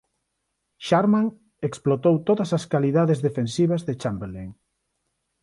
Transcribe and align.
Sharman 0.87 1.27
explotou 1.67 2.15
todas 2.27 2.49
as 2.57 2.63
calidades 2.73 3.19
defensivas 3.27 3.81
de 3.87 3.93
Chamberlain. 4.01 4.49